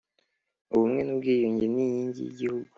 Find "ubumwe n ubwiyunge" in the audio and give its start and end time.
0.73-1.65